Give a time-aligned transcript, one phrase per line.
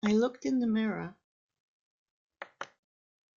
[0.03, 1.15] I looked in the mirror.